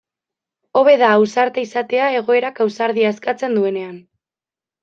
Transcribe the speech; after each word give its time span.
Hobe 0.79 0.95
da 1.01 1.09
ausarta 1.17 1.61
izatea 1.67 2.07
egoerak 2.21 2.63
ausardia 2.67 3.15
eskatzen 3.17 3.59
duenean. 3.59 3.97